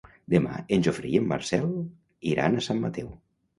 Demà 0.33 0.55
en 0.77 0.85
Jofre 0.87 1.11
i 1.11 1.19
en 1.19 1.27
Marcel 1.33 1.69
iran 2.35 2.57
a 2.57 2.67
Sant 2.71 2.85
Mateu. 2.89 3.15